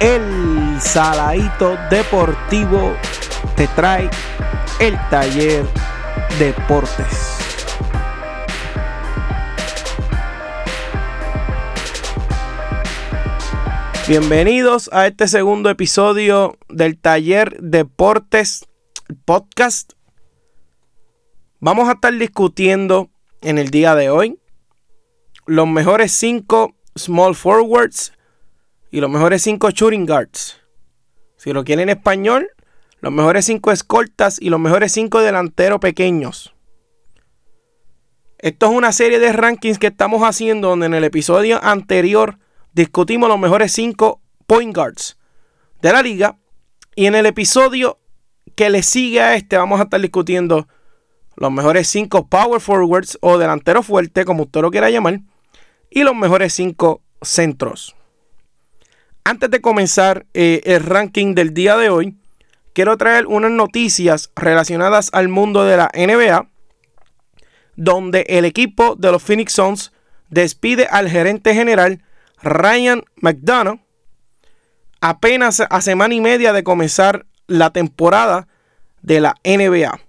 [0.00, 2.96] el Saladito Deportivo
[3.54, 4.08] te trae
[4.80, 5.66] el taller
[6.38, 7.36] Deportes.
[14.08, 18.66] Bienvenidos a este segundo episodio del taller Deportes
[19.26, 19.92] podcast.
[21.60, 23.10] Vamos a estar discutiendo
[23.42, 24.38] en el día de hoy
[25.44, 28.14] los mejores 5 small forwards
[28.90, 30.60] y los mejores 5 shooting guards.
[31.36, 32.50] Si lo quieren en español,
[33.00, 36.54] los mejores 5 escoltas y los mejores 5 delanteros pequeños.
[38.38, 42.38] Esto es una serie de rankings que estamos haciendo donde en el episodio anterior
[42.72, 45.18] discutimos los mejores 5 point guards
[45.82, 46.38] de la liga.
[46.96, 47.98] Y en el episodio
[48.54, 50.68] que le sigue a este vamos a estar discutiendo
[51.36, 55.20] los mejores 5 power forwards o delanteros fuertes, como usted lo quiera llamar,
[55.90, 57.96] y los mejores 5 centros.
[59.24, 62.16] Antes de comenzar eh, el ranking del día de hoy,
[62.72, 66.48] quiero traer unas noticias relacionadas al mundo de la NBA,
[67.76, 69.92] donde el equipo de los Phoenix Suns
[70.30, 72.02] despide al gerente general
[72.42, 73.80] Ryan McDonough
[75.00, 78.48] apenas a semana y media de comenzar la temporada
[79.02, 80.00] de la NBA.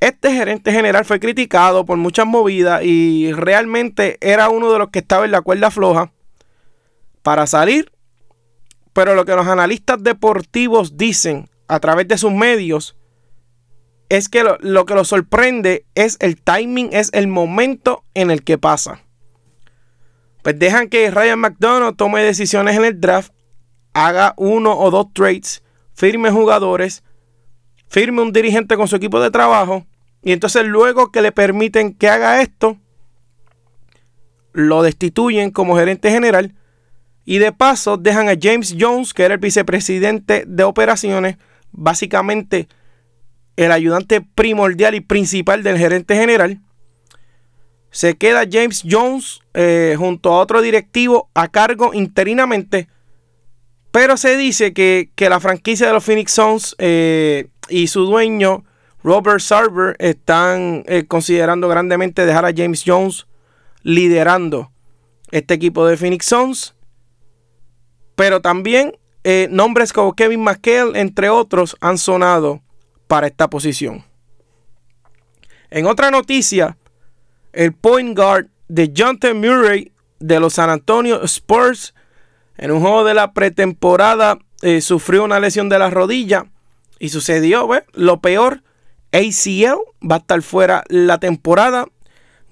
[0.00, 5.00] Este gerente general fue criticado por muchas movidas y realmente era uno de los que
[5.00, 6.12] estaba en la cuerda floja
[7.22, 7.92] para salir.
[8.92, 12.96] Pero lo que los analistas deportivos dicen a través de sus medios
[14.08, 18.58] es que lo, que los sorprende es el timing, es el momento en el que
[18.58, 19.02] pasa.
[20.42, 23.32] Pues dejan que Ryan McDonough tome decisiones en el draft,
[23.92, 25.62] haga uno o dos trades,
[25.94, 27.04] firme jugadores,
[27.88, 29.86] firme un dirigente con su equipo de trabajo
[30.22, 32.78] y entonces luego que le permiten que haga esto,
[34.52, 36.56] lo destituyen como gerente general.
[37.24, 41.36] Y de paso dejan a James Jones, que era el vicepresidente de operaciones,
[41.72, 42.68] básicamente
[43.56, 46.60] el ayudante primordial y principal del gerente general.
[47.90, 52.88] Se queda James Jones eh, junto a otro directivo a cargo interinamente.
[53.90, 58.64] Pero se dice que, la franquicia de los Phoenix Suns eh, y su dueño
[59.02, 63.26] Robert Sarver están eh, considerando grandemente dejar a James Jones
[63.82, 64.70] liderando
[65.30, 66.74] este equipo de Phoenix Suns.
[68.20, 72.60] Pero también eh, nombres como Kevin McHale, entre otros, han sonado
[73.06, 74.04] para esta posición.
[75.70, 76.76] En otra noticia,
[77.54, 81.94] el point guard de Jonathan Murray de los San Antonio Spurs
[82.58, 86.44] en un juego de la pretemporada eh, sufrió una lesión de la rodilla
[86.98, 88.62] y sucedió lo peor
[89.12, 91.86] ACL, va a estar fuera la temporada.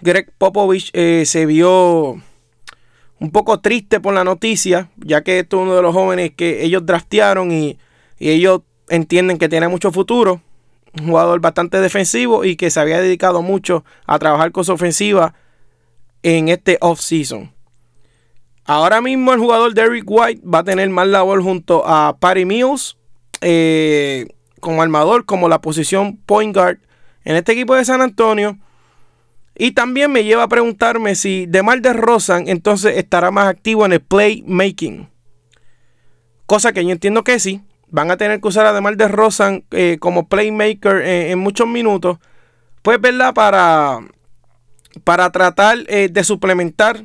[0.00, 2.23] Greg Popovich eh, se vio
[3.21, 6.65] un poco triste por la noticia, ya que esto es uno de los jóvenes que
[6.65, 7.79] ellos draftearon y,
[8.21, 10.41] ellos entienden que tiene mucho futuro.
[10.99, 15.34] Un jugador bastante defensivo y que se había dedicado mucho a trabajar con su ofensiva
[16.25, 17.53] en este off-season.
[18.65, 22.97] Ahora mismo el jugador Derrick White va a tener más labor junto a Patty Mills.
[23.41, 24.27] Eh,
[24.59, 26.79] como armador, como la posición point guard
[27.25, 28.59] en este equipo de San Antonio.
[29.59, 34.01] Y también me lleva a preguntarme si DeMar DeRozan entonces estará más activo en el
[34.01, 35.11] playmaking.
[36.47, 37.61] Cosa que yo entiendo que sí.
[37.91, 42.19] Van a tener que usar a DeMar DeRozan eh, como playmaker en muchos minutos.
[42.83, 43.35] Pues, ¿verdad?
[43.35, 44.01] Para,
[45.05, 47.05] para tratar eh, de suplementar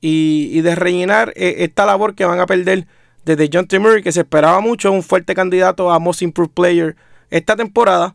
[0.00, 2.86] y, de rellenar eh, esta labor que van a perder
[3.24, 3.78] desde John T.
[3.78, 6.96] Murray, que se esperaba mucho, un fuerte candidato a Most Improved Player
[7.30, 8.14] esta temporada.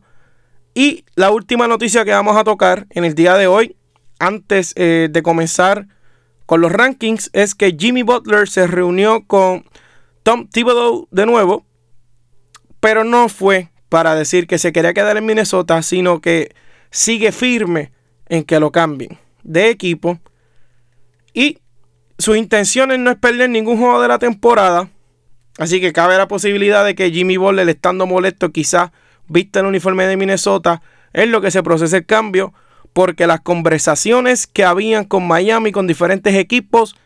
[0.74, 3.76] Y la última noticia que vamos a tocar en el día de hoy,
[4.18, 5.86] antes eh, de comenzar
[6.46, 9.64] con los rankings, es que Jimmy Butler se reunió con
[10.22, 11.64] Tom Thibodeau de nuevo,
[12.80, 16.54] pero no fue para decir que se quería quedar en Minnesota, sino que
[16.90, 17.92] sigue firme
[18.28, 20.18] en que lo cambien de equipo.
[21.32, 21.58] Y
[22.18, 24.90] su intención no es perder ningún juego de la temporada,
[25.58, 28.90] Así que cabe la posibilidad de que Jimmy Butler, estando molesto, quizás
[29.28, 30.82] vista el uniforme de Minnesota,
[31.12, 32.52] es lo que se procesa el cambio,
[32.92, 36.96] porque las conversaciones que habían con Miami, con diferentes equipos,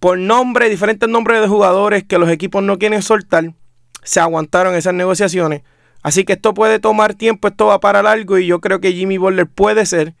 [0.00, 3.54] por nombre, diferentes nombres de jugadores que los equipos no quieren soltar,
[4.02, 5.62] se aguantaron esas negociaciones.
[6.02, 9.16] Así que esto puede tomar tiempo, esto va para largo y yo creo que Jimmy
[9.16, 10.14] Butler puede ser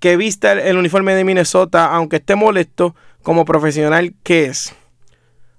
[0.00, 4.74] que vista el uniforme de Minnesota, aunque esté molesto, como profesional que es.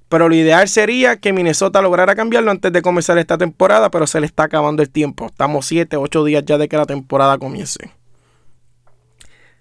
[0.09, 4.19] Pero lo ideal sería que Minnesota lograra cambiarlo antes de comenzar esta temporada, pero se
[4.19, 5.27] le está acabando el tiempo.
[5.27, 7.91] Estamos 7, 8 días ya de que la temporada comience.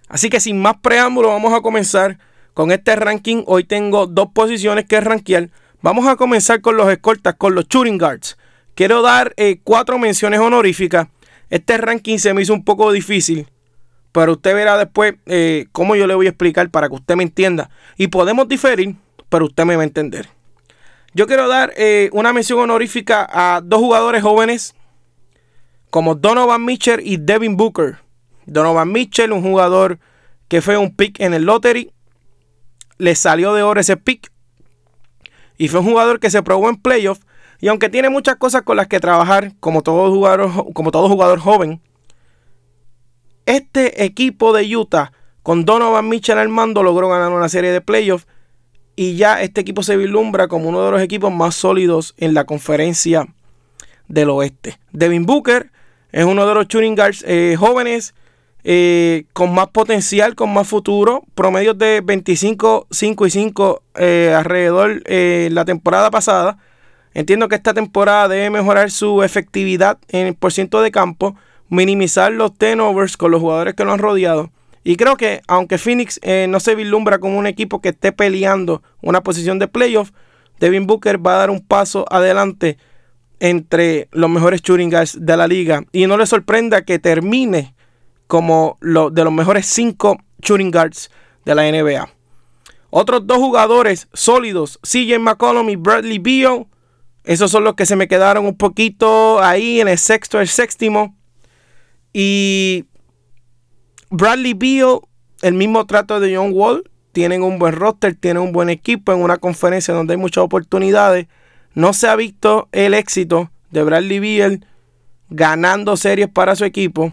[0.08, 2.18] Así que sin más preámbulo, vamos a comenzar
[2.54, 3.44] con este ranking.
[3.46, 5.50] Hoy tengo dos posiciones que rankear.
[5.82, 8.38] Vamos a comenzar con los escoltas, con los shooting guards.
[8.74, 11.08] Quiero dar eh, cuatro menciones honoríficas.
[11.50, 13.48] Este ranking se me hizo un poco difícil,
[14.12, 17.22] pero usted verá después eh, cómo yo le voy a explicar para que usted me
[17.22, 17.70] entienda.
[17.96, 18.96] Y podemos diferir,
[19.28, 20.37] pero usted me va a entender.
[21.14, 24.74] Yo quiero dar eh, una mención honorífica a dos jugadores jóvenes
[25.90, 27.98] como Donovan Mitchell y Devin Booker.
[28.46, 29.98] Donovan Mitchell, un jugador
[30.48, 31.92] que fue un pick en el lottery,
[32.98, 34.30] le salió de oro ese pick
[35.56, 37.20] y fue un jugador que se probó en playoff
[37.60, 41.40] y aunque tiene muchas cosas con las que trabajar, como todo jugador, como todo jugador
[41.40, 41.80] joven,
[43.46, 45.12] este equipo de Utah
[45.42, 48.26] con Donovan Mitchell al mando logró ganar una serie de playoffs
[48.98, 52.46] y ya este equipo se vislumbra como uno de los equipos más sólidos en la
[52.46, 53.28] conferencia
[54.08, 54.80] del oeste.
[54.90, 55.70] Devin Booker
[56.10, 58.12] es uno de los shooting guards eh, jóvenes
[58.64, 61.22] eh, con más potencial, con más futuro.
[61.36, 66.58] Promedios de 25, 5 y 5 eh, alrededor la temporada pasada.
[67.14, 71.36] Entiendo que esta temporada debe mejorar su efectividad en el porcentaje de campo,
[71.68, 74.50] minimizar los turnovers con los jugadores que lo han rodeado.
[74.84, 79.22] Y creo que aunque Phoenix no se vislumbra como un equipo que esté peleando una
[79.22, 80.10] posición de playoff,
[80.60, 82.78] Devin Booker va a dar un paso adelante
[83.40, 85.84] entre los mejores shooting guards de la liga.
[85.92, 87.74] Y no le sorprenda que termine
[88.26, 91.10] como de los mejores 5 shooting guards
[91.44, 92.08] de la NBA.
[92.90, 96.66] Otros dos jugadores sólidos, CJ McCollum y Bradley Beal.
[97.24, 101.14] Esos son los que se me quedaron un poquito ahí en el sexto, el séptimo.
[102.12, 102.86] Y
[104.10, 105.00] Bradley Beal,
[105.42, 106.90] el mismo trato de John Wall.
[107.12, 111.26] Tienen un buen roster, tienen un buen equipo en una conferencia donde hay muchas oportunidades.
[111.74, 114.66] No se ha visto el éxito de Bradley Beal
[115.30, 117.12] ganando series para su equipo.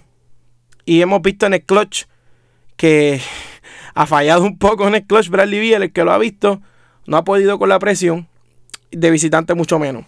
[0.86, 2.06] Y hemos visto en el clutch
[2.78, 3.22] que
[3.96, 6.62] ha fallado un poco en el clutch Bradley Beal, el que lo ha visto,
[7.08, 8.28] no ha podido con la presión
[8.92, 10.06] de visitante mucho menos.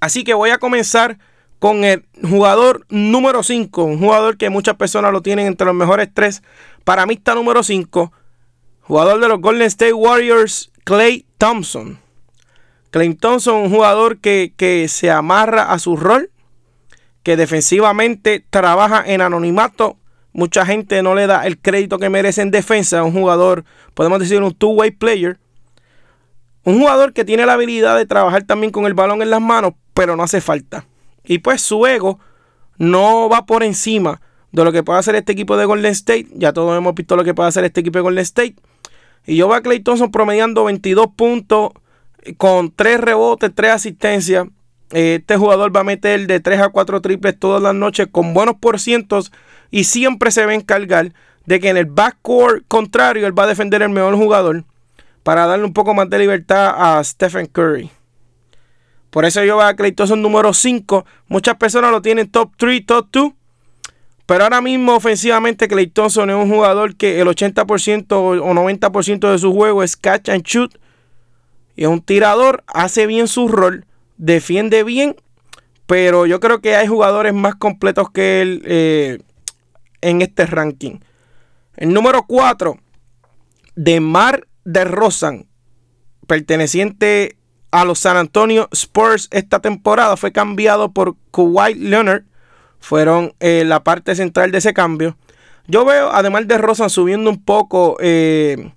[0.00, 1.18] Así que voy a comenzar
[1.58, 6.08] con el jugador número 5, un jugador que muchas personas lo tienen entre los mejores
[6.12, 6.42] tres.
[6.84, 8.12] Para mí está número 5,
[8.82, 11.98] jugador de los Golden State Warriors, Clay Thompson.
[12.90, 16.30] Clay Thompson, un jugador que, que se amarra a su rol,
[17.22, 19.96] que defensivamente trabaja en anonimato.
[20.32, 23.02] Mucha gente no le da el crédito que merece en defensa.
[23.02, 23.64] Un jugador,
[23.94, 25.38] podemos decir, un two-way player.
[26.62, 29.72] Un jugador que tiene la habilidad de trabajar también con el balón en las manos,
[29.94, 30.84] pero no hace falta.
[31.26, 32.18] Y pues su ego
[32.78, 34.20] no va por encima
[34.52, 36.28] de lo que puede hacer este equipo de Golden State.
[36.34, 38.56] Ya todos hemos visto lo que puede hacer este equipo de Golden State.
[39.26, 41.72] Y yo veo a Clay Thompson promediando 22 puntos
[42.36, 44.46] con 3 rebotes, 3 asistencias.
[44.90, 48.54] Este jugador va a meter de 3 a 4 triples todas las noches con buenos
[48.56, 49.32] porcientos
[49.70, 51.12] y siempre se va a encargar
[51.44, 54.64] de que en el backcourt contrario él va a defender el mejor jugador
[55.24, 57.90] para darle un poco más de libertad a Stephen Curry.
[59.16, 61.06] Por eso yo voy a Clay número 5.
[61.28, 63.32] Muchas personas lo tienen top 3, top 2.
[64.26, 69.38] Pero ahora mismo ofensivamente Clay Thompson es un jugador que el 80% o 90% de
[69.38, 70.78] su juego es catch and shoot.
[71.76, 73.86] Y es un tirador, hace bien su rol
[74.18, 75.16] defiende bien,
[75.86, 79.18] pero yo creo que hay jugadores más completos que él eh,
[80.02, 80.98] en este ranking.
[81.78, 82.78] El número 4,
[83.76, 85.46] de Mar de Rosan,
[86.26, 87.35] perteneciente
[87.76, 92.24] a los San Antonio Spurs esta temporada, fue cambiado por Kawhi Leonard.
[92.78, 95.18] Fueron eh, la parte central de ese cambio.
[95.66, 98.72] Yo veo, además de Rosan, subiendo un poco eh,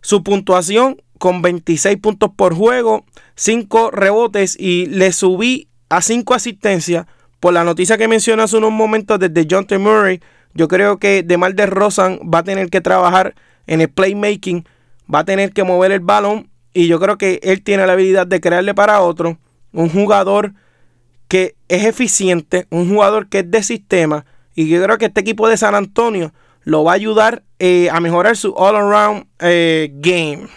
[0.00, 3.04] su puntuación con 26 puntos por juego,
[3.36, 7.06] 5 rebotes y le subí a 5 asistencias
[7.38, 9.78] por la noticia que mencioné hace unos momentos desde John T.
[9.78, 10.20] Murray.
[10.54, 13.36] Yo creo que DeMar DeRozan va a tener que trabajar
[13.68, 14.66] en el playmaking,
[15.12, 18.26] va a tener que mover el balón y yo creo que él tiene la habilidad
[18.26, 19.38] de crearle para otro
[19.72, 20.52] un jugador
[21.28, 25.48] que es eficiente, un jugador que es de sistema y yo creo que este equipo
[25.48, 30.48] de San Antonio lo va a ayudar eh, a mejorar su all-around eh, game.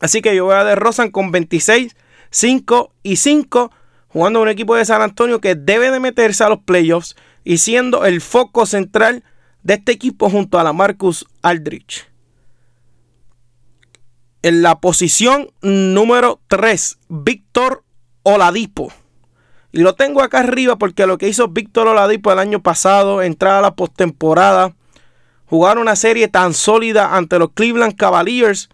[0.00, 1.94] Así que yo voy a de Rosan con 26,
[2.30, 3.70] 5 y 5,
[4.08, 7.14] jugando un equipo de San Antonio que debe de meterse a los playoffs
[7.44, 9.22] y siendo el foco central
[9.62, 12.11] de este equipo junto a la Marcus Aldrich.
[14.42, 17.84] En la posición número 3, Víctor
[18.24, 18.92] Oladipo.
[19.70, 23.54] Y lo tengo acá arriba porque lo que hizo Víctor Oladipo el año pasado, entrar
[23.54, 24.74] a la postemporada,
[25.46, 28.68] jugar una serie tan sólida ante los Cleveland Cavaliers,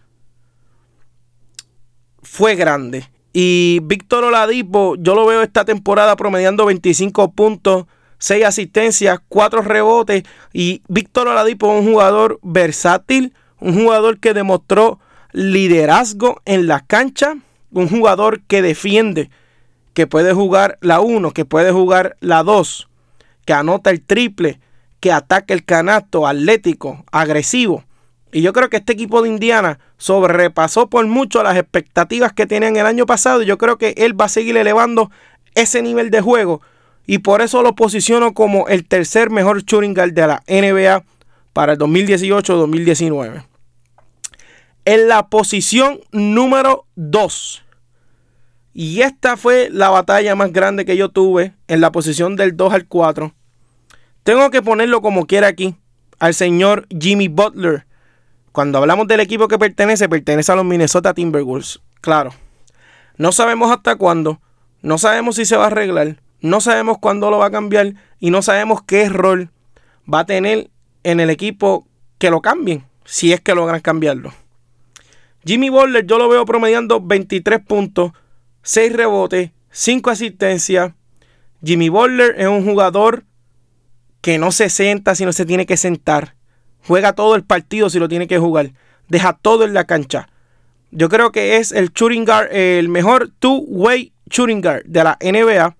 [2.23, 3.07] fue grande.
[3.31, 7.85] Y Víctor Oladipo, yo lo veo esta temporada promediando 25 puntos,
[8.17, 10.23] 6 asistencias, 4 rebotes.
[10.51, 14.99] Y Víctor Oladipo es un jugador versátil, un jugador que demostró
[15.31, 17.35] liderazgo en la cancha,
[17.71, 19.29] un jugador que defiende,
[19.93, 22.87] que puede jugar la 1, que puede jugar la 2,
[23.45, 24.59] que anota el triple,
[24.99, 27.83] que ataca el canasto, atlético, agresivo.
[28.31, 32.75] Y yo creo que este equipo de Indiana sobrepasó por mucho las expectativas que tenían
[32.75, 33.41] el año pasado.
[33.41, 35.09] Y yo creo que él va a seguir elevando
[35.55, 36.61] ese nivel de juego.
[37.07, 41.03] Y por eso lo posiciono como el tercer mejor shooting guard de la NBA
[41.53, 43.45] para el 2018-2019.
[44.89, 47.63] En la posición número 2.
[48.73, 52.73] Y esta fue la batalla más grande que yo tuve en la posición del 2
[52.73, 53.31] al 4.
[54.23, 55.75] Tengo que ponerlo como quiera aquí.
[56.17, 57.85] Al señor Jimmy Butler
[58.51, 61.81] cuando hablamos del equipo que pertenece, pertenece a los Minnesota Timberwolves.
[62.01, 62.31] Claro.
[63.15, 64.41] No sabemos hasta cuándo.
[64.81, 66.19] No sabemos si se va a arreglar.
[66.41, 67.93] No sabemos cuándo lo va a cambiar.
[68.19, 69.51] Y no sabemos qué rol
[70.11, 70.71] va a tener
[71.03, 71.85] en el equipo
[72.17, 72.85] que lo cambien.
[73.05, 74.33] Si es que logran cambiarlo.
[75.45, 78.11] Jimmy Butler yo lo veo promediando 23 puntos,
[78.63, 80.93] 6 rebotes, 5 asistencias.
[81.63, 83.23] Jimmy Butler es un jugador
[84.21, 86.35] que no se sienta si no se tiene que sentar.
[86.85, 88.71] Juega todo el partido si lo tiene que jugar.
[89.07, 90.29] Deja todo en la cancha.
[90.91, 95.75] Yo creo que es el shooting guard, el mejor two-way shooting guard de la NBA.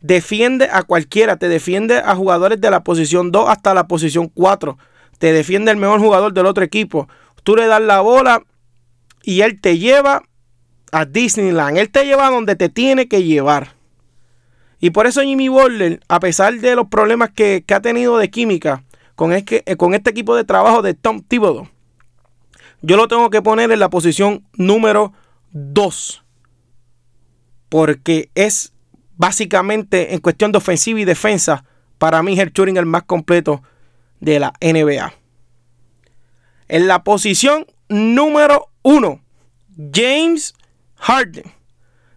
[0.00, 1.36] Defiende a cualquiera.
[1.36, 4.76] Te defiende a jugadores de la posición 2 hasta la posición 4.
[5.18, 7.08] Te defiende el mejor jugador del otro equipo.
[7.42, 8.42] Tú le das la bola
[9.24, 10.22] y él te lleva
[10.92, 11.78] a Disneyland.
[11.78, 13.74] Él te lleva a donde te tiene que llevar.
[14.78, 18.30] Y por eso Jimmy Butler, a pesar de los problemas que, que ha tenido de
[18.30, 21.68] química, con, este, con este equipo de trabajo de Tom Thibodeau,
[22.82, 25.14] yo lo tengo que poner en la posición número
[25.52, 26.22] 2.
[27.70, 28.74] Porque es
[29.16, 31.64] básicamente en cuestión de ofensiva y defensa,
[31.98, 33.62] para mí el shooting el más completo
[34.20, 35.14] de la NBA.
[36.68, 39.20] En la posición número 1,
[39.92, 40.54] James
[40.96, 41.50] Harden,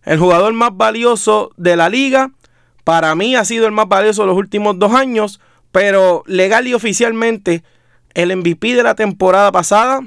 [0.04, 2.32] el jugador más valioso de la liga.
[2.84, 5.40] Para mí ha sido el más valioso de los últimos dos años.
[5.72, 7.64] Pero legal y oficialmente,
[8.14, 10.02] el MVP de la temporada pasada,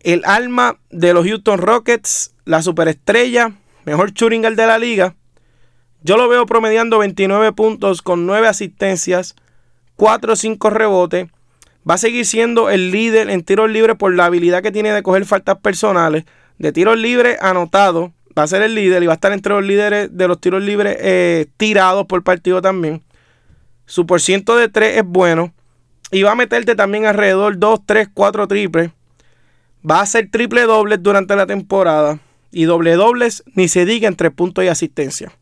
[0.00, 3.52] el alma de los Houston Rockets, la superestrella,
[3.84, 5.14] mejor shooting de la liga.
[6.02, 9.36] Yo lo veo promediando 29 puntos con 9 asistencias,
[9.96, 11.28] 4 o 5 rebotes.
[11.88, 15.02] Va a seguir siendo el líder en tiros libres por la habilidad que tiene de
[15.02, 16.24] coger faltas personales.
[16.58, 19.64] De tiros libres anotado, va a ser el líder y va a estar entre los
[19.64, 23.02] líderes de los tiros libres eh, tirados por partido también.
[23.86, 25.52] Su porciento de 3 es bueno.
[26.12, 28.90] Y va a meterte también alrededor 2, 3, 4 triples.
[29.88, 32.18] Va a hacer triple dobles durante la temporada.
[32.52, 35.32] Y doble dobles ni se diga entre puntos y asistencia.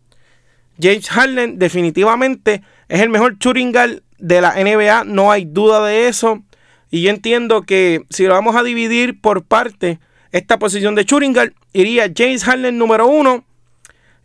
[0.80, 3.73] James Harden definitivamente es el mejor shooting
[4.18, 5.04] de la NBA.
[5.04, 6.42] No hay duda de eso.
[6.90, 9.98] Y yo entiendo que si lo vamos a dividir por parte,
[10.32, 11.37] esta posición de shooting
[11.72, 13.44] iría James Harden número 1.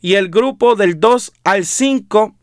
[0.02, 2.36] Y el grupo del 2 al 5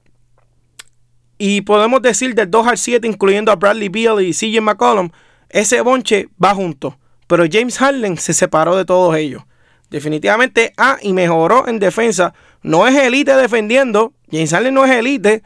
[1.42, 5.08] y podemos decir del 2 al 7, incluyendo a Bradley Beal y CJ McCollum,
[5.48, 6.98] ese bonche va junto.
[7.26, 9.44] Pero James Harden se separó de todos ellos.
[9.88, 12.34] Definitivamente, ah, y mejoró en defensa.
[12.62, 14.12] No es elite defendiendo.
[14.30, 15.42] James Harden no es elite,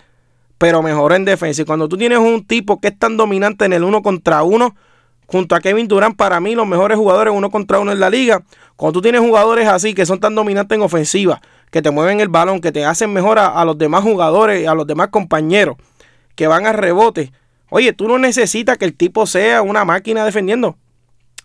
[0.58, 1.62] pero mejoró en defensa.
[1.62, 4.74] Y cuando tú tienes un tipo que es tan dominante en el uno contra uno,
[5.26, 8.42] junto a Kevin Durant, para mí los mejores jugadores uno contra uno en la liga.
[8.76, 12.28] Cuando tú tienes jugadores así que son tan dominantes en ofensiva, que te mueven el
[12.28, 15.76] balón, que te hacen mejor a, los demás jugadores, a los demás compañeros,
[16.34, 17.32] que van a rebote.
[17.70, 20.76] Oye, tú no necesitas que el tipo sea una máquina defendiendo.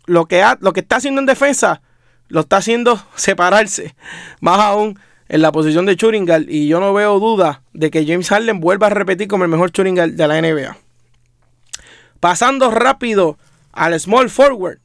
[0.06, 1.82] Lo que, lo que está haciendo en defensa,
[2.28, 3.96] lo está haciendo separarse.
[4.40, 5.00] Más aún
[5.30, 6.48] en la posición de Churingal.
[6.50, 9.72] Y yo no veo duda de que James Harden vuelva a repetir como el mejor
[9.72, 10.76] Churingal de la NBA.
[12.20, 13.38] Pasando rápido
[13.72, 14.80] al small forward.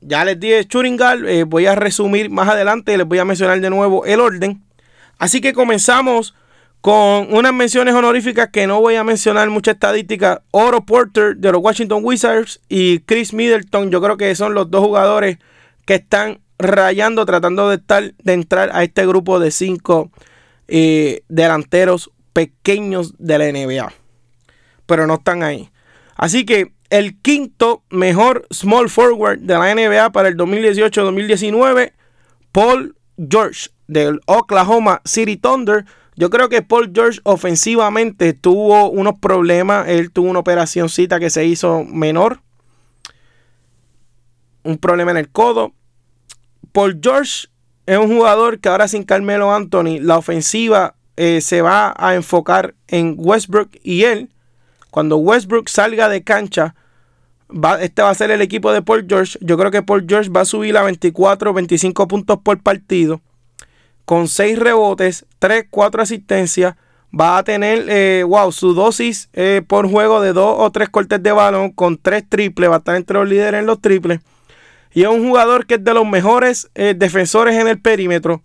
[0.00, 1.28] Ya les dije Churingal.
[1.28, 2.96] Eh, voy a resumir más adelante.
[2.96, 4.62] Les voy a mencionar de nuevo el orden.
[5.18, 6.34] Así que comenzamos
[6.80, 10.42] con unas menciones honoríficas que no voy a mencionar mucha estadística.
[10.52, 13.90] Oro Porter de los Washington Wizards y Chris Middleton.
[13.90, 15.38] Yo creo que son los dos jugadores
[15.84, 17.80] que están rayando, tratando de,
[18.22, 20.10] de entrar a este grupo de cinco
[20.68, 23.92] eh, delanteros pequeños de la NBA.
[24.86, 25.70] Pero no están ahí.
[26.16, 31.92] Así que el quinto mejor small forward de la NBA para el 2018-2019,
[32.52, 35.84] Paul George del Oklahoma City Thunder.
[36.16, 39.88] Yo creo que Paul George ofensivamente tuvo unos problemas.
[39.88, 42.40] Él tuvo una operacióncita que se hizo menor.
[44.62, 45.72] Un problema en el codo.
[46.72, 47.48] Paul George
[47.86, 52.74] es un jugador que ahora sin Carmelo Anthony, la ofensiva eh, se va a enfocar
[52.88, 54.30] en Westbrook y él.
[54.90, 56.74] Cuando Westbrook salga de cancha,
[57.80, 59.38] este va a ser el equipo de Paul George.
[59.40, 63.20] Yo creo que Paul George va a subir a 24, 25 puntos por partido.
[64.04, 66.76] Con 6 rebotes, 3, 4 asistencias.
[67.18, 71.22] Va a tener, eh, wow, su dosis eh, por juego de 2 o 3 cortes
[71.22, 72.70] de balón con 3 triples.
[72.70, 74.20] Va a estar entre los líderes en los triples.
[74.92, 78.42] Y es un jugador que es de los mejores eh, defensores en el perímetro.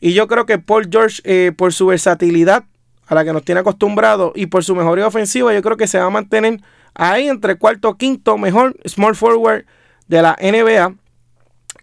[0.00, 2.64] Y yo creo que Paul George, por su versatilidad
[3.06, 5.98] a la que nos tiene acostumbrado y por su mejoría ofensiva, yo creo que se
[5.98, 6.60] va a mantener
[6.94, 9.64] ahí entre cuarto quinto mejor small forward
[10.08, 10.94] de la NBA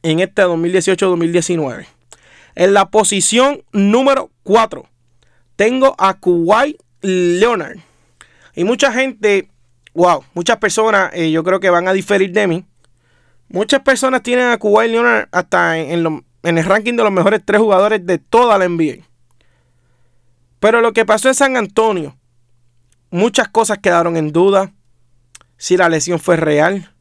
[0.04, 1.86] en este 2018-2019.
[2.56, 4.86] En la posición número 4
[5.56, 7.78] tengo a Kuwait Leonard.
[8.56, 9.50] Y mucha gente,
[9.94, 12.66] wow, muchas personas eh, yo creo que van a diferir de mí.
[13.50, 17.60] Muchas personas tienen a Kuwait Leonard hasta en, en el ranking de los mejores tres
[17.60, 19.04] jugadores de toda la NBA.
[20.60, 22.16] Pero lo que pasó en San Antonio,
[23.10, 24.72] muchas cosas quedaron en duda
[25.58, 26.94] si la lesión fue real.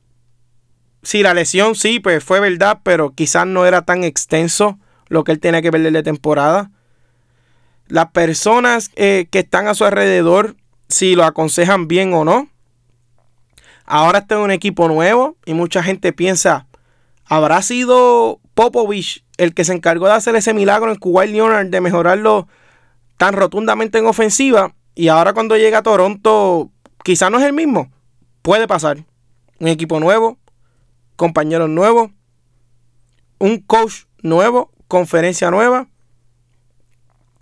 [1.02, 4.78] Si la lesión sí, pues fue verdad, pero quizás no era tan extenso
[5.09, 6.71] lo que él tenía que perder de temporada.
[7.87, 10.57] Las personas eh, que están a su alrededor,
[10.88, 12.49] si lo aconsejan bien o no.
[13.90, 16.66] Ahora está en un equipo nuevo y mucha gente piensa,
[17.25, 21.80] ¿habrá sido Popovich el que se encargó de hacer ese milagro en Kuwait Leonard de
[21.80, 22.49] mejorarlo
[23.16, 24.75] tan rotundamente en ofensiva?
[24.95, 26.71] Y ahora cuando llega a Toronto,
[27.02, 27.90] quizás no es el mismo.
[28.42, 29.07] Puede pasar.
[29.59, 30.37] Un equipo nuevo,
[31.16, 32.11] compañeros nuevos,
[33.38, 35.88] un coach nuevo, conferencia nueva.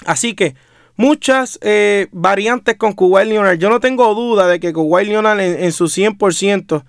[0.07, 0.55] Así que
[0.97, 3.59] muchas eh, variantes con Kuwait Leonard.
[3.59, 6.85] Yo no tengo duda de que Kuwait Leonard en, su 100%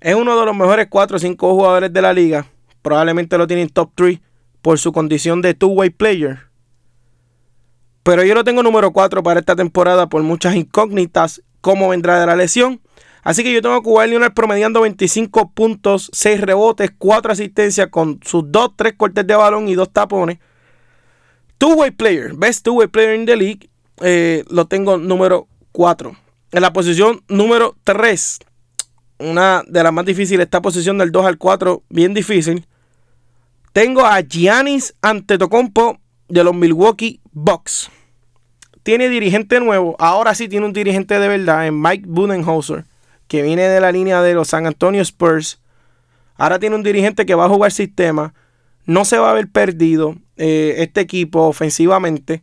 [0.00, 2.46] es uno de los mejores 4 o 5 jugadores de la liga.
[2.82, 4.20] Probablemente lo tienen top 3
[4.62, 6.48] por su condición de two-way player.
[8.02, 11.42] Pero yo lo tengo número 4 para esta temporada por muchas incógnitas.
[11.60, 12.80] Cómo vendrá de la lesión.
[13.22, 18.50] Así que yo tengo a Leonard promediando 25 puntos, 6 rebotes, 4 asistencias con sus
[18.50, 20.38] 2, 3 cortes de balón y 2 tapones.
[21.58, 23.68] Two-way player, best two-way player in the league,
[24.00, 26.16] eh, lo tengo número 4.
[26.52, 28.38] En la posición número 3,
[29.18, 32.66] una de las más difíciles, esta posición del 2 al 4, bien difícil.
[33.72, 37.90] Tengo a Giannis Antetokounmpo de los Milwaukee Bucks.
[38.82, 42.84] Tiene dirigente nuevo, ahora sí tiene un dirigente de verdad, en Mike Budenholzer
[43.28, 45.60] que viene de la línea de los San Antonio Spurs.
[46.36, 48.34] Ahora tiene un dirigente que va a jugar sistema.
[48.88, 52.42] No se va a ver perdido eh, este equipo ofensivamente.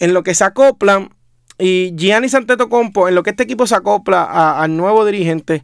[0.00, 1.14] En lo que se acoplan,
[1.56, 5.62] y Giannis Antetokounmpo, en lo que este equipo se acopla al nuevo dirigente,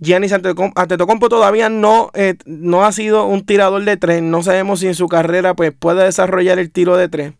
[0.00, 4.22] Giannis Antetokounmpo todavía no, eh, no ha sido un tirador de tres.
[4.22, 7.32] No sabemos si en su carrera pues, puede desarrollar el tiro de tres.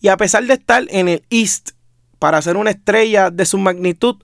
[0.00, 1.70] Y a pesar de estar en el East,
[2.18, 4.16] para ser una estrella de su magnitud,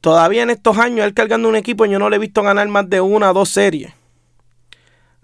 [0.00, 2.88] todavía en estos años él cargando un equipo yo no le he visto ganar más
[2.88, 3.97] de una o dos series.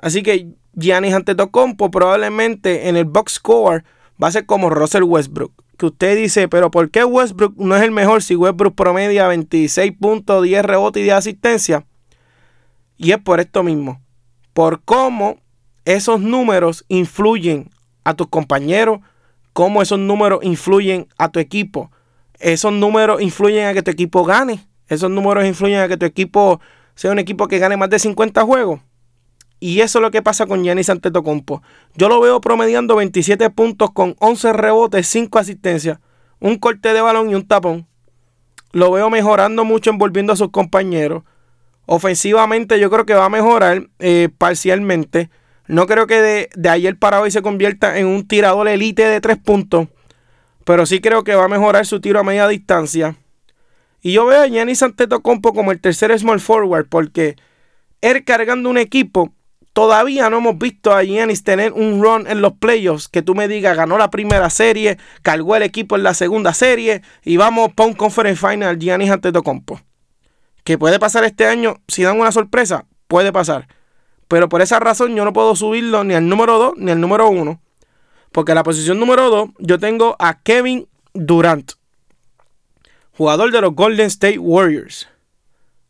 [0.05, 3.85] Así que Giannis Antetokounmpo probablemente en el box score
[4.23, 5.51] va a ser como Russell Westbrook.
[5.79, 9.93] Que usted dice, pero ¿por qué Westbrook no es el mejor si Westbrook promedia 26
[9.99, 11.87] puntos, 10 rebotes y 10 asistencia?
[12.99, 14.03] Y es por esto mismo.
[14.53, 15.39] Por cómo
[15.87, 17.71] esos números influyen
[18.05, 19.01] a tus compañeros,
[19.55, 21.91] cómo esos números influyen a tu equipo.
[22.39, 24.69] Esos números influyen a que tu equipo gane.
[24.87, 26.61] Esos números influyen a que tu equipo
[26.95, 28.81] sea un equipo que gane más de 50 juegos.
[29.65, 31.63] Y eso es lo que pasa con Giannis Antetokounmpo.
[31.95, 36.01] Yo lo veo promediando 27 puntos con 11 rebotes, 5 asistencias,
[36.39, 37.87] un corte de balón y un tapón.
[38.73, 41.23] Lo veo mejorando mucho envolviendo a sus compañeros.
[41.87, 45.31] Ofensivamente yo creo que va a mejorar eh, parcialmente.
[45.67, 46.21] No creo que
[46.55, 49.89] de, ayer para hoy se convierta en un tirador elite de tres puntos.
[50.67, 53.17] Pero sí creo que va a mejorar su tiro a media distancia.
[54.03, 56.87] Y yo veo a Giannis Antetokounmpo como el tercer small forward.
[56.87, 57.37] Porque
[58.03, 59.33] él cargando un equipo.
[59.75, 63.09] Todavía no hemos visto a Giannis tener un run en los playoffs.
[63.09, 67.03] Que tú me digas, ganó la primera serie, cargó el equipo en la segunda serie.
[67.25, 69.81] Y vamos para un conference final Giannis Antetokounmpo.
[70.63, 71.81] Que puede pasar este año.
[71.89, 73.67] Si dan una sorpresa, puede pasar.
[74.29, 77.29] Pero por esa razón yo no puedo subirlo ni al número 2 ni al número
[77.29, 77.61] 1.
[78.31, 81.73] Porque en la posición número 2 yo tengo a Kevin Durant.
[83.17, 85.09] Jugador de los Golden State Warriors.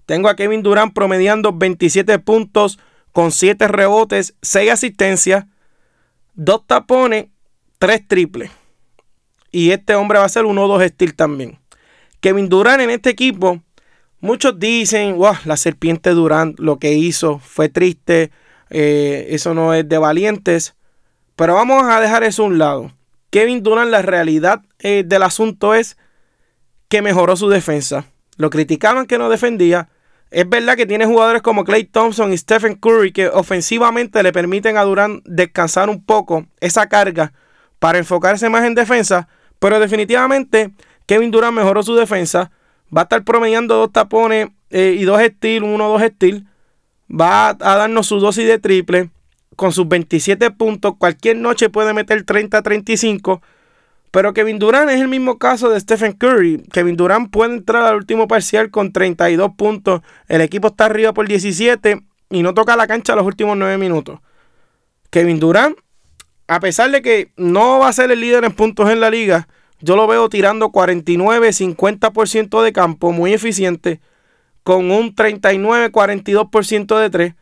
[0.07, 2.79] Tengo a Kevin Durant promediando 27 puntos
[3.15, 5.47] con 7 rebotes, 6 asistencias,
[6.35, 7.29] 2 tapones,
[7.79, 8.51] 3 triples.
[9.51, 11.59] Y este hombre va a ser 1-2 steel también.
[12.21, 13.63] Kevin Durant en este equipo
[14.25, 18.31] Muchos dicen, wow, la serpiente Durant lo que hizo fue triste,
[18.71, 20.77] eh, eso no es de valientes.
[21.37, 22.91] Pero vamos a dejar eso a un lado.
[23.29, 25.99] Kevin Durant, la realidad eh, del asunto es
[26.89, 28.07] que mejoró su defensa.
[28.39, 29.91] lo criticaban que no defendía.
[30.31, 34.77] Es verdad que tiene jugadores como Clay Thompson y Stephen Curry que ofensivamente le permiten
[34.77, 37.33] a Durant descansar un poco esa carga
[37.79, 40.73] para enfocarse más en defensa, pero definitivamente
[41.07, 42.51] Kevin Durant mejoró su defensa,
[42.95, 46.43] va a estar promediando dos tapones eh, y dos steals, uno dos steals,
[47.11, 49.11] va a, darnos su dosis de triple.
[49.57, 53.41] Con sus 27 puntos, cualquier noche puede meter 30-35
[54.15, 56.63] pero Kevin Durant es el mismo caso de Stephen Curry.
[56.73, 60.03] Kevin Durant puede entrar al último parcial con 32 puntos.
[60.29, 62.01] El equipo está arriba por 17
[62.31, 64.21] y no toca la cancha los últimos 9 minutos.
[65.11, 65.77] Kevin Durant,
[66.47, 69.49] a pesar de que no va a ser el líder en puntos en la liga,
[69.81, 74.01] yo lo veo tirando 49-50% de campo, muy eficiente,
[74.63, 77.35] con un 39-42% de 3.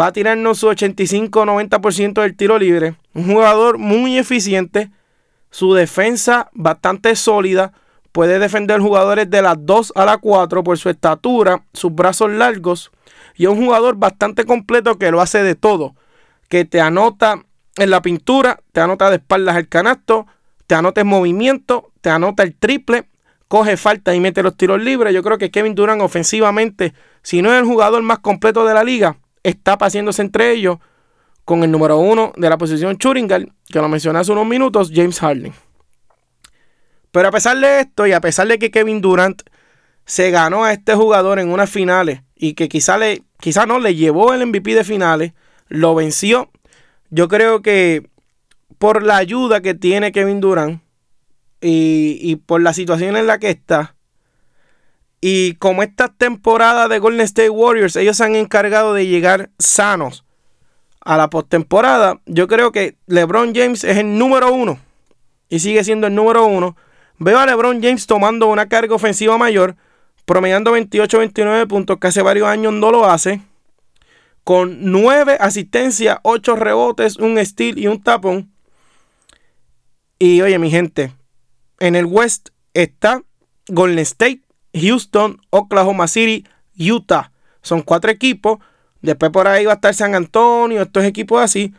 [0.00, 2.94] Va a tirarnos su 85-90% del tiro libre.
[3.14, 4.90] Un jugador muy eficiente
[5.50, 7.72] su defensa bastante sólida.
[8.12, 12.90] Puede defender jugadores de las 2 a la 4 por su estatura, sus brazos largos.
[13.36, 15.94] Y es un jugador bastante completo que lo hace de todo.
[16.48, 17.44] Que te anota
[17.76, 20.26] en la pintura, te anota de espaldas el canasto,
[20.66, 23.08] te anota en movimiento, te anota el triple,
[23.48, 25.14] coge falta y mete los tiros libres.
[25.14, 28.84] Yo creo que Kevin Durant ofensivamente, si no es el jugador más completo de la
[28.84, 30.78] liga, está paseándose entre ellos
[31.50, 35.18] con el número uno de la posición Churingal, que lo mencioné hace unos minutos, James
[35.18, 35.52] Harden.
[37.10, 39.42] Pero a pesar de esto y a pesar de que Kevin Durant
[40.04, 43.96] se ganó a este jugador en unas finales y que quizá, le, quizá no le
[43.96, 45.32] llevó el MVP de finales,
[45.66, 46.52] lo venció,
[47.10, 48.08] yo creo que
[48.78, 50.82] por la ayuda que tiene Kevin Durant
[51.60, 53.96] y, y por la situación en la que está,
[55.20, 60.24] y como esta temporada de Golden State Warriors, ellos se han encargado de llegar sanos
[61.10, 64.78] a la postemporada, yo creo que LeBron James es el número uno
[65.48, 66.76] y sigue siendo el número uno.
[67.18, 69.74] Veo a LeBron James tomando una carga ofensiva mayor,
[70.24, 73.40] promediando 28-29 puntos, que hace varios años no lo hace,
[74.44, 78.52] con 9 asistencias, 8 rebotes, un steal y un tapón.
[80.16, 81.12] Y oye, mi gente,
[81.80, 83.20] en el West está
[83.66, 84.42] Golden State,
[84.74, 86.46] Houston, Oklahoma City,
[86.78, 87.32] Utah.
[87.62, 88.60] Son cuatro equipos
[89.02, 91.74] Después por ahí va a estar San Antonio, estos equipos así.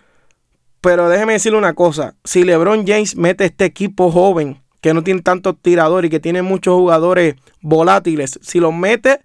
[0.82, 2.16] Pero déjeme decirle una cosa.
[2.24, 6.42] Si LeBron James mete este equipo joven, que no tiene tantos tiradores y que tiene
[6.42, 9.22] muchos jugadores volátiles, si los mete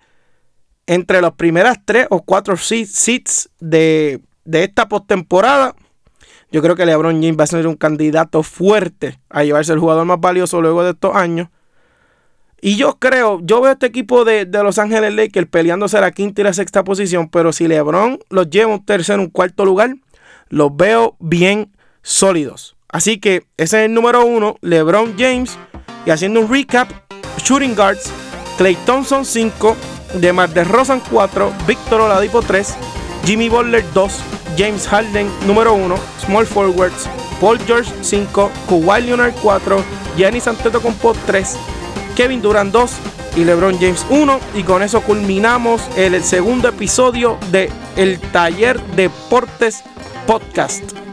[0.86, 5.74] entre las primeras tres o cuatro seats de, de esta postemporada,
[6.52, 10.04] yo creo que LeBron James va a ser un candidato fuerte a llevarse el jugador
[10.04, 11.48] más valioso luego de estos años.
[12.66, 16.44] Y yo creo, yo veo este equipo de, Los Ángeles Lakers peleándose la quinta y
[16.44, 19.94] la sexta posición, pero si LeBron los lleva un tercer, un cuarto lugar,
[20.48, 21.70] los veo bien
[22.02, 22.74] sólidos.
[22.88, 25.56] Así que ese es el número uno, LeBron James.
[26.06, 26.90] Y haciendo un recap,
[27.38, 28.10] Shooting Guards,
[28.58, 29.76] Clay Thompson 5,
[30.14, 32.76] DeMar DeRozan 4, Víctor Oladipo 3,
[33.24, 34.20] Jimmy Butler 2,
[34.58, 37.08] James Harden número 1, Small Forwards,
[37.40, 39.84] Paul George 5, Kawhi Leonard 4,
[40.16, 41.56] Giannis Antetokounmpo 3,
[42.16, 42.90] Kevin Durant 2
[43.36, 44.40] y LeBron James 1.
[44.56, 49.84] Y con eso culminamos el segundo episodio de El Taller Deportes
[50.26, 51.06] Podcast.